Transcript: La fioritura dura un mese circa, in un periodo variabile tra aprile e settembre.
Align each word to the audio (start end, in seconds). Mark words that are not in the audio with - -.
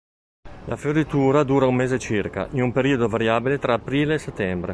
La 0.65 0.77
fioritura 0.77 1.43
dura 1.43 1.67
un 1.67 1.75
mese 1.75 1.99
circa, 1.99 2.47
in 2.53 2.63
un 2.63 2.71
periodo 2.71 3.07
variabile 3.07 3.59
tra 3.59 3.75
aprile 3.75 4.15
e 4.15 4.17
settembre. 4.17 4.69